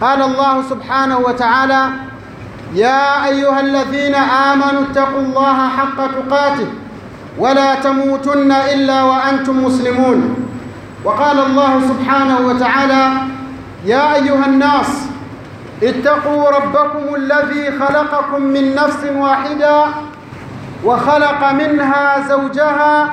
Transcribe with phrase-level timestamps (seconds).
[0.00, 1.82] قال الله سبحانه وتعالى
[2.74, 6.66] يا أيها الذين آمنوا اتقوا الله حق تقاته
[7.38, 10.36] ولا تموتن إلا وأنتم مسلمون.
[11.04, 13.12] وقال الله سبحانه وتعالى
[13.84, 14.90] يا أيها الناس
[15.82, 19.84] اتقوا ربكم الذي خلقكم من نفس واحدة
[20.84, 23.08] وخلق منها زوجها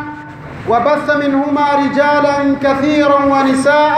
[0.70, 3.98] وبث منهما رجالا كثيرا ونساء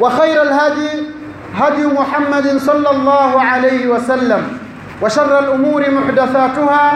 [0.00, 1.06] وخير الهدي
[1.56, 4.58] هدي محمد صلى الله عليه وسلم
[5.02, 6.92] وشر الأمور محدثاتها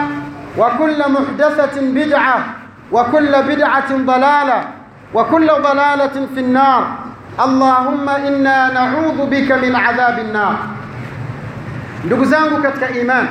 [0.57, 2.37] وكل محدثة بدعة
[2.91, 4.59] وكل بدعة ضلالة
[5.13, 6.83] وكل ضلالة في النار.
[7.35, 10.55] اللهم إنا نعوذ بك من عذاب النار.
[12.05, 13.27] نقزانك كإيمان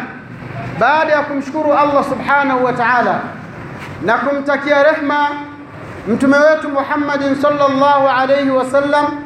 [0.81, 1.43] بعد أن
[1.83, 3.17] الله سبحانه وتعالى
[4.05, 5.23] نكم تكيا رحمة
[6.09, 9.24] متموت محمد صلى الله عليه وسلم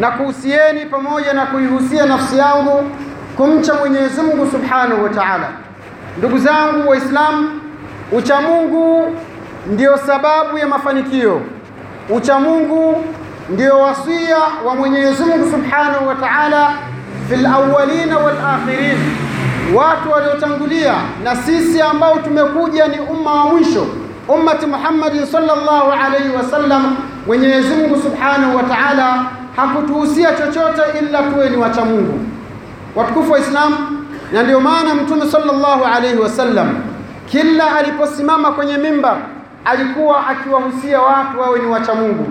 [0.00, 2.90] na kuhusieni pamoja na kuihusia nafsi yangu
[3.36, 5.48] kumcha Mwenyezi Mungu subhanahu wa ta'ala.
[6.18, 7.60] Ndugu zangu Waislamu,
[8.12, 9.16] ucha Mungu
[9.66, 11.40] ndiyo sababu ya mafanikio.
[12.10, 13.04] Ucha Mungu
[13.50, 14.36] ndiyo wasia
[14.66, 16.70] wa Mwenyezi Mungu subhanahu wa ta'ala
[17.28, 18.98] fil awwalina wal akhirin,
[19.74, 20.94] watu waliotangulia
[21.24, 23.86] na sisi ambao tumekuja ni umma wa mwisho
[24.28, 26.96] ummati Muhammadin sallallahu alaihi wasallam.
[27.26, 29.24] Mwenyezi Mungu subhanahu wa ta'ala
[29.56, 32.18] hakutuhusia chochote ila tuwe ni wacha Mungu
[32.96, 36.74] watukufu wa Islam, na ndio maana Mtume sallallahu alaihi wasallam
[37.26, 39.16] kila aliposimama kwenye mimbar
[39.64, 42.26] alikuwa akiwahusia watu wawe ni wacha Mungu,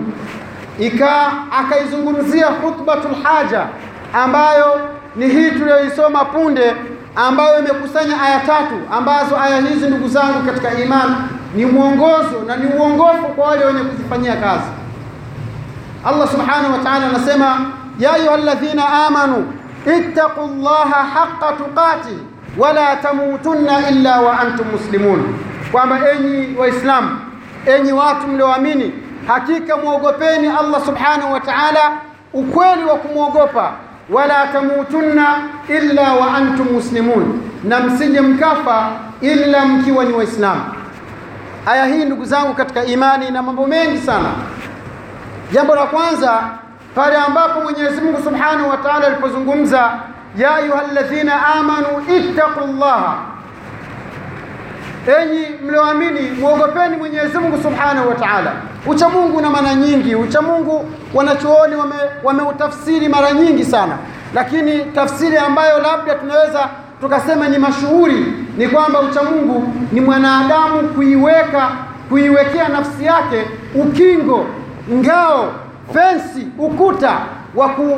[0.78, 3.66] ika akaizungumzia khutbatul haja
[4.12, 4.80] ambayo
[5.16, 6.72] ni hii tuliyoisoma punde,
[7.16, 11.14] ambayo imekusanya aya tatu, ambazo aya hizi ndugu zangu katika imani
[11.54, 14.64] ni mwongozo na ni uongofu kwa wale wenye kuzifanyia kazi.
[16.04, 17.60] Allah subhanahu wa ta'ala anasema
[17.98, 19.52] ya ayyuhalladhina amanu
[19.98, 22.16] ittaqullaha haqqa tuqati
[22.58, 25.34] wala tamutunna illa wa antum muslimun,
[25.72, 27.18] kwamba enyi Waislamu,
[27.66, 28.92] enyi watu mlioamini,
[29.26, 31.92] hakika mwogopeni Allah subhanahu wa ta'ala
[32.32, 33.72] ukweli wa kumwogopa,
[34.10, 35.26] wala tamutunna
[35.68, 38.90] illa wa antum muslimun, na msije mkafa
[39.20, 40.62] illa mkiwa ni Waislamu.
[41.66, 44.28] Aya hii ndugu zangu katika imani na mambo mengi sana.
[45.52, 46.40] Jambo la kwanza
[46.94, 49.92] pale ambapo Mwenyezi Mungu Subhanahu wa Ta'ala alipozungumza
[50.38, 51.86] ya ayyuhalladhina amanu
[52.16, 53.16] ittaqullaha,
[55.20, 58.52] enyi mlioamini muogopeni Mwenyezi Mungu Subhanahu wa Ta'ala.
[58.86, 60.14] Ucha Mungu una maana nyingi.
[60.14, 61.74] Ucha Mungu wanachuoni
[62.22, 63.98] wameutafsiri wame mara nyingi sana,
[64.34, 66.68] lakini tafsiri ambayo labda tunaweza
[67.00, 68.26] tukasema ni mashuhuri
[68.56, 71.68] ni kwamba ucha Mungu ni mwanadamu kuiweka
[72.08, 74.46] kuiwekea nafsi yake ukingo,
[74.90, 75.52] ngao,
[75.92, 77.18] fensi, ukuta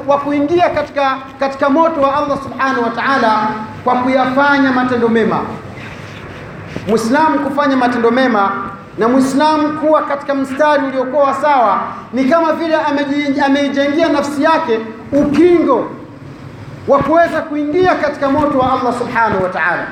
[0.06, 3.48] wa kuingia katika, katika moto wa Allah subhanahu wa ta'ala
[3.84, 5.40] kwa kuyafanya matendo mema.
[6.88, 8.52] Muislamu kufanya matendo mema
[8.98, 11.80] na Muislamu kuwa katika mstari uliokuwa sawa
[12.12, 12.76] ni kama vile
[13.46, 14.80] ameijengia nafsi yake
[15.12, 15.90] ukingo
[16.88, 19.86] wa kuweza kuingia katika moto wa Allah subhanahu wa ta'ala,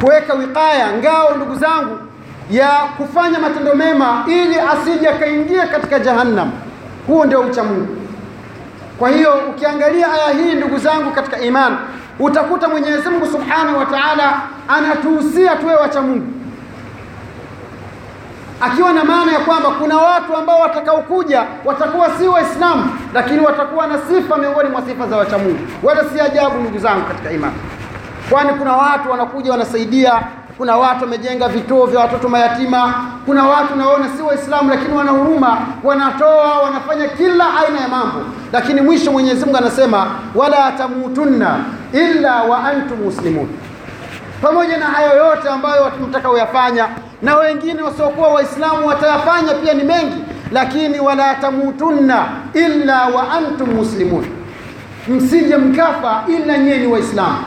[0.00, 1.98] kuweka wikaya, ngao, ndugu zangu,
[2.50, 6.50] ya kufanya matendo mema ili asije akaingia katika jahannam.
[7.06, 7.96] Huo ndio ucha Mungu.
[8.98, 11.76] Kwa hiyo ukiangalia aya hii, ndugu zangu katika imani,
[12.18, 16.26] utakuta Mwenyezi Mungu subhanahu wa ta'ala anatuhusia tuwe wacha Mungu,
[18.60, 23.98] akiwa na maana ya kwamba kuna watu ambao watakaokuja watakuwa si Waislamu, lakini watakuwa na
[23.98, 25.58] sifa miongoni mwa sifa za wacha Mungu.
[25.82, 27.54] Wala si ajabu ndugu zangu katika imani,
[28.30, 30.22] kwani kuna watu wanakuja wanasaidia
[30.58, 32.94] kuna watu wamejenga vituo vya watoto mayatima.
[33.26, 35.58] Kuna watu naona si waislamu lakini wana huruma.
[35.84, 38.20] Wanatoa wanafanya kila aina ya mambo.
[38.52, 41.56] Lakini mwisho mwenyezi mungu anasema wala tamutunna
[41.92, 43.48] illa wa antum muslimun.
[44.42, 46.88] Pamoja na hayo yote ambayo mtaka uyafanya
[47.22, 54.24] na wengine wasiokuwa waislamu watayafanya pia ni mengi lakini wala tamutunna illa wa antum muslimun.
[55.08, 57.38] Msije mkafa ila nyie ni waislamu.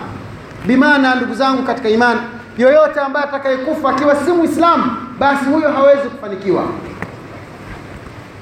[0.66, 2.20] Bimaana ndugu zangu katika imani
[2.58, 4.84] yoyote ambaye atakayekufa akiwa si muislamu
[5.20, 6.64] basi huyo hawezi kufanikiwa.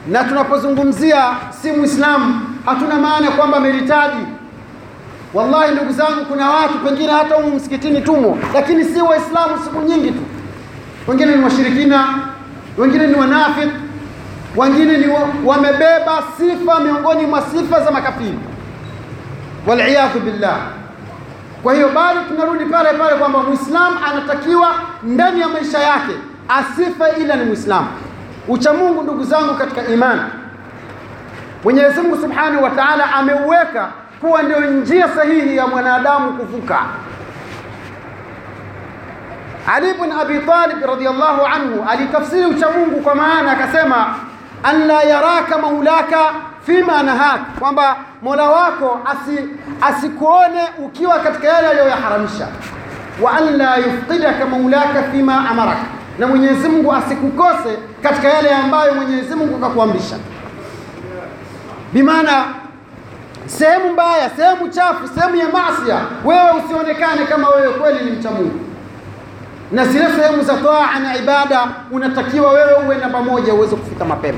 [0.08, 1.24] Na tunapozungumzia
[1.62, 4.26] si muislamu hatuna maana kwamba meritaji.
[5.34, 10.12] wallahi ndugu zangu kuna watu pengine hata humu msikitini tumo lakini si waislamu siku nyingi
[10.12, 10.22] tu.
[11.08, 12.08] Wengine ni washirikina
[12.78, 13.70] wengine ni wanafik
[14.56, 15.06] wengine ni
[15.46, 18.40] wamebeba sifa miongoni mwa sifa za makafiri.
[19.68, 20.58] Waliyadhu billah
[21.66, 24.74] kwa hiyo bado tunarudi pale pale kwamba muislamu anatakiwa
[25.04, 26.14] ndani ya maisha yake
[26.50, 27.88] asife ila ni muislamu
[28.48, 30.22] uchamungu ndugu zangu katika imani.
[31.64, 33.90] Mwenyezi mungu subhanahu wa taala ameuweka
[34.22, 36.80] kuwa ndio njia sahihi ya mwanadamu kuvuka.
[39.76, 44.16] Ali bn abi talib radhiyallahu anhu alitafsiri uchamungu kwa maana akasema
[44.66, 46.20] an la yaraka maulaka
[46.66, 49.40] fima nahak kwamba mola wako asi,
[49.82, 52.48] asikuone ukiwa katika yale aliyoyaharamisha
[53.22, 55.78] wa an la yufqidaka maulaka fima amarak
[56.20, 60.16] na mwenyezi mungu asikukose katika yale ambayo mwenyezi mungu akakuamrisha.
[61.94, 62.46] bimaana
[63.46, 65.96] sehemu mbaya sehemu chafu sehemu ya masia
[66.26, 68.60] wewe usionekane kama wewe kweli ni mcha mungu
[69.76, 74.38] na zile sehemu za taa na ibada unatakiwa wewe uwe namba moja uweze kufika mapema.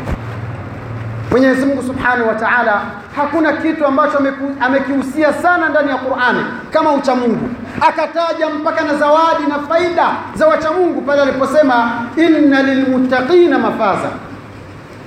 [1.32, 2.82] Mwenyezi mungu subhanahu wa taala
[3.16, 4.18] hakuna kitu ambacho
[4.60, 6.40] amekihusia sana ndani ya qurani
[6.72, 7.50] kama uchamungu
[7.82, 14.10] akataja mpaka na zawadi na faida za wachamungu pale aliposema inna lilmuttaqina mafaza.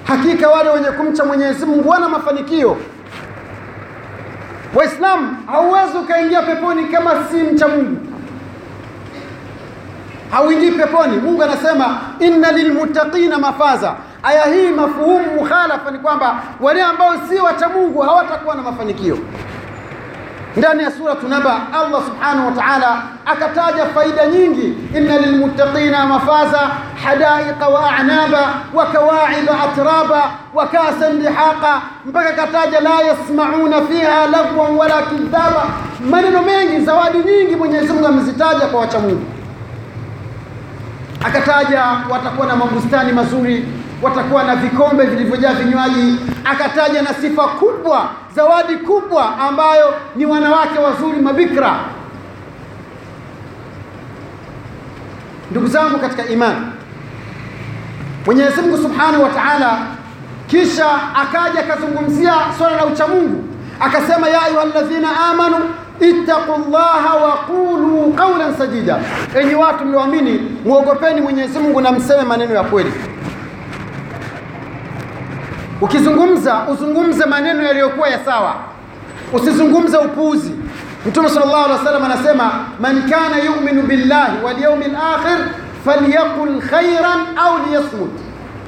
[0.05, 2.76] Hakika wale wenye kumcha mwenyezi mungu wana mafanikio.
[4.75, 8.10] Waislamu hauwezi ukaingia peponi kama si mcha mungu
[10.32, 11.17] hauingii peponi.
[11.17, 13.94] Mungu anasema inna lilmuttaqina mafaza.
[14.23, 19.19] Aya hii mafuhumu mukhalafa ni kwamba wale ambao si wacha mungu hawatakuwa na mafanikio.
[20.56, 24.75] Ndani ya suratu naba allah subhanahu wa taala akataja faida nyingi.
[24.97, 26.61] Inna lilmuttaqina mafaza
[27.05, 31.81] hadaiqa wa anaba wa kawaida atraba wa kasan dihaqa.
[32.06, 35.65] Mpaka kataja la yasmauna fiha lagwan wala kidhaba.
[36.11, 39.23] Maneno mengi zawadi nyingi mwenyezi mungu amezitaja kwa wacha mungu
[41.27, 43.65] akataja watakuwa na mabustani mazuri
[44.03, 46.17] watakuwa na vikombe vilivyojaa vinywaji.
[46.45, 51.77] Akataja na sifa kubwa zawadi kubwa ambayo ni wanawake wazuri mabikra
[55.51, 56.67] ndugu zangu katika imani
[58.27, 59.79] mwenyezi mungu subhanahu wa taala
[60.47, 63.45] kisha akaja akazungumzia swala la uchamungu
[63.81, 65.57] akasema ya ayuha ladhina amanu
[66.00, 68.99] ittaqu llaha wa qulu qaulan sadida.
[69.41, 72.93] Enyi watu mlioamini mwogopeni mwenyezi mungu na mseme maneno ya kweli.
[75.81, 78.55] Ukizungumza uzungumze maneno yaliyokuwa ya sawa.
[79.32, 80.52] Usizungumze upuuzi.
[81.06, 82.50] Mtume sallallahu alaihi wasallam anasema
[82.81, 85.38] man kana yu'minu billahi wal yawmil akhir
[85.85, 88.11] falyaqul khairan au liyasmut.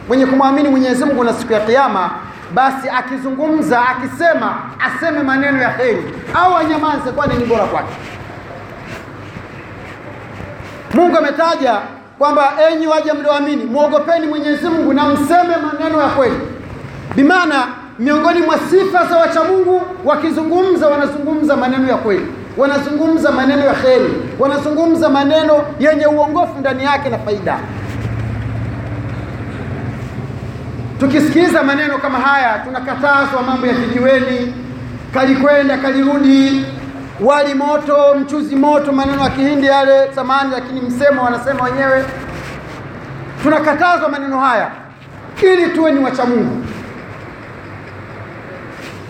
[0.08, 2.10] Mwenye kumwamini Mwenyezi Mungu na siku ya kiyama
[2.54, 6.04] basi akizungumza akisema aseme maneno ya heri
[6.34, 7.92] au anyamaze kwani ni bora kwake?
[10.94, 11.76] Mungu ametaja
[12.18, 16.36] kwamba enyi waja mlioamini mwogopeni Mwenyezi Mungu na mseme maneno ya kweli.
[17.14, 17.66] Bimaana
[17.98, 22.26] miongoni mwa sifa za wacha Mungu wakizungumza wanazungumza maneno ya kweli.
[22.56, 27.58] Wanazungumza maneno ya heri wanazungumza maneno yenye uongofu ndani yake na faida
[31.02, 34.54] tukisikiza maneno kama haya tunakatazwa mambo ya kijiweni,
[35.14, 36.64] kalikwenda kalirudi.
[37.20, 42.04] Wali moto mchuzi moto maneno ya kihindi yale samani lakini msemo wanasema wenyewe.
[43.42, 44.70] Tunakatazwa maneno haya
[45.42, 46.64] ili tuwe ni wacha Mungu.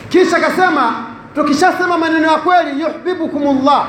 [0.08, 0.92] Kisha akasema
[1.34, 3.86] tukishasema maneno ya kweli yuhibbukumullah.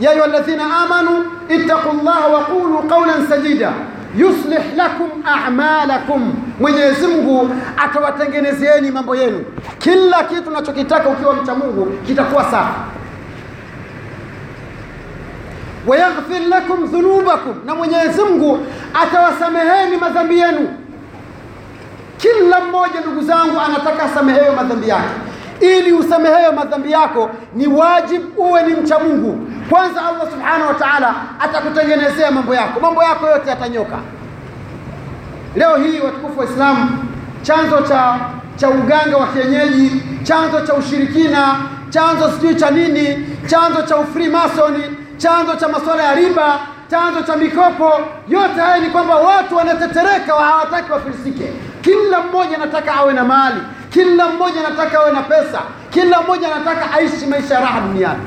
[0.00, 3.72] Ya ayuha alladhina amanu ittaqullaha wa qulu qawlan sadida.
[4.16, 9.44] Yuslih lakum a'malakum Mwenyezi Mungu atawatengenezeeni mambo yenu.
[9.78, 12.72] Kila kitu unachokitaka ukiwa mcha Mungu kitakuwa safi.
[15.86, 18.66] Wayaghfir lakum dhunubakum na Mwenyezi Mungu
[19.02, 20.68] atawasameheni madhambi yenu.
[22.16, 25.08] Kila mmoja ndugu zangu anataka asamehewe madhambi yake.
[25.60, 29.48] Ili usamehewe madhambi yako ni wajibu uwe ni mcha Mungu.
[29.70, 33.96] Kwanza Allah subhanahu wa ta'ala atakutengenezea mambo yako, mambo yako yote yatanyoka.
[35.56, 37.04] Leo hii watukufu wa Islamu,
[37.42, 38.18] chanzo cha
[38.56, 41.56] cha uganga wa kienyeji, chanzo cha ushirikina,
[41.90, 44.84] chanzo sijui cha nini, chanzo cha ufrimasoni,
[45.16, 46.58] chanzo cha masuala ya riba,
[46.90, 47.92] chanzo cha mikopo,
[48.28, 51.52] yote haya ni kwamba watu wanatetereka, hawataki wafilisike.
[51.82, 56.92] Kila mmoja anataka awe na mali, kila mmoja anataka awe na pesa, kila mmoja anataka
[56.92, 58.22] aishi maisha ya raha duniani,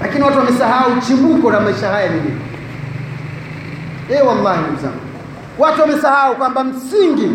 [0.00, 2.40] lakini watu wamesahau chimbuko la maisha haya ni nini.
[4.10, 5.00] Eh, wallahi ndugu zangu,
[5.58, 7.30] watu wamesahau kwamba msingi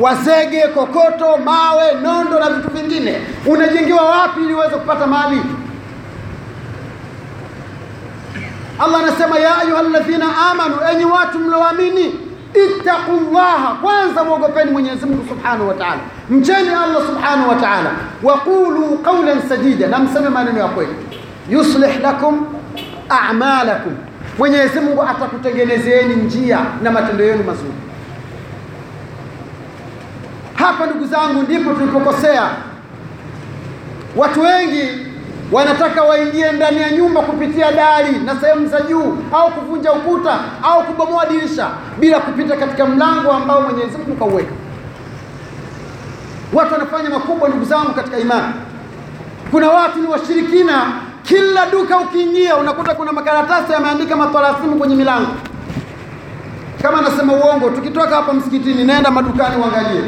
[0.00, 5.40] wa zege, kokoto, mawe, nondo na vitu vingine unajengewa wapi ili uweze kupata mali?
[8.78, 12.14] Allah anasema ya ayyuhalladhina amanu, enyi watu mlioamini,
[12.54, 17.90] ittaqullaha, kwanza mwogopeni Mwenyezi Mungu subhanahu wa ta'ala, mcheni Allah subhanahu wa ta'ala,
[18.22, 20.94] waqulu qawlan sadida, na mseme maneno ya kweli,
[21.50, 22.46] yuslih lakum
[23.08, 23.96] a'malakum,
[24.42, 27.72] Mwenyezi Mungu atakutengenezeeni njia na matendo yenu mazuri.
[30.54, 32.50] Hapa ndugu zangu, ndipo tulipokosea.
[34.16, 34.88] Watu wengi
[35.52, 40.84] wanataka waingie ndani ya nyumba kupitia dari na sehemu za juu, au kuvunja ukuta au
[40.84, 41.68] kubomoa dirisha
[41.98, 44.52] bila kupita katika mlango ambao Mwenyezi Mungu kauweka.
[46.52, 48.54] Watu wanafanya makubwa, ndugu zangu katika imani.
[49.50, 50.92] Kuna watu ni washirikina,
[51.32, 55.30] kila duka ukiingia unakuta kuna makaratasi yameandika matwarasimu kwenye milango.
[56.82, 60.02] Kama nasema uongo, tukitoka hapa msikitini, nenda madukani uangalie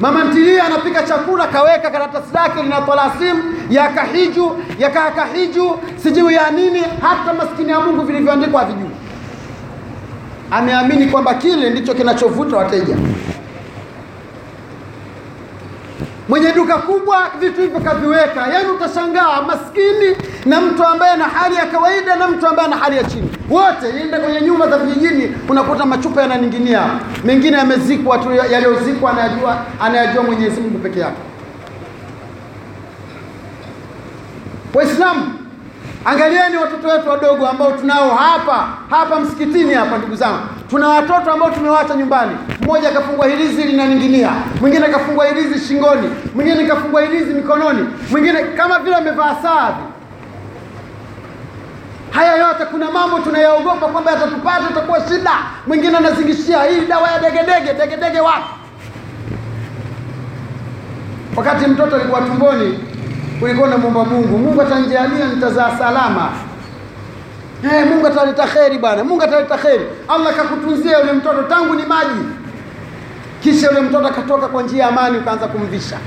[0.00, 6.50] Mama ntilie anapika chakula kaweka karatasi lake lina talasimu ya kahiju ya kahiju sijui ya
[6.50, 8.90] nini, hata maskini ya Mungu vilivyoandikwa havijui.
[10.50, 12.96] Ameamini kwamba kile ndicho kinachovuta wateja.
[16.28, 20.16] Mwenye duka kubwa vitu hivyo kaviweka, yaani utashangaa maskini
[20.46, 23.88] na mtu ambaye ana hali ya kawaida na mtu ambaye ana hali ya chini, wote
[24.02, 26.82] enda kwenye nyumba za vijijini, unakuta machupa yananing'inia,
[27.24, 31.16] mengine yamezikwa tu, yaliyozikwa anayajua, anayajua Mwenyezi Mungu peke yake.
[34.74, 35.32] Waislamu,
[36.04, 39.98] angalieni watoto wetu wadogo ambao tunao hapa hapa msikitini hapa.
[39.98, 40.38] Ndugu zangu,
[40.70, 42.36] tuna watoto ambao tumewaacha nyumbani.
[42.60, 44.30] Mmoja akafungwa hirizi linaning'inia,
[44.60, 49.74] mwingine akafungwa hirizi shingoni, mwingine akafungwa hirizi mikononi, mwingine kama vile amevaa saa.
[52.10, 55.30] Haya yote kuna mambo tunayaogopa kwamba yatatupata, itakuwa shida.
[55.66, 57.72] Mwingine anazingishia hii dawa ya degedege.
[57.80, 58.44] Degedege wapi?
[61.36, 62.78] Wakati mtoto alikuwa tumboni,
[63.42, 66.28] ulikuwa unamwomba Mungu, Mungu atanijalia nitazaa salama.
[67.70, 69.84] Hey, Mungu ataleta kheri bwana, Mungu ataleta kheri.
[70.08, 72.24] Allah kakutunzia yule mtoto tangu ni maji,
[73.42, 75.98] kisha yule mtoto akatoka kwa njia ya amani, ukaanza kumvisha.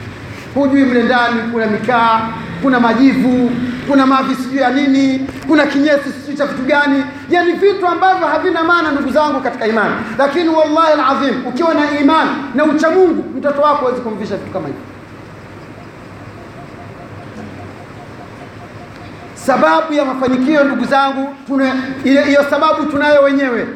[0.55, 2.21] Hujui mle ndani kuna mikaa,
[2.61, 3.51] kuna majivu,
[3.89, 8.63] kuna mavi sijui ya nini, kuna kinyesi sijui cha vitu gani, yani vitu ambavyo havina
[8.63, 9.95] maana, ndugu zangu katika imani.
[10.17, 14.67] Lakini wallahi alazim, ukiwa na imani na ucha Mungu, mtoto wako hawezi kumvisha vitu kama
[14.67, 14.81] hivyo.
[19.47, 23.67] Sababu ya mafanikio ndugu zangu, tuna hiyo sababu tunayo wenyewe.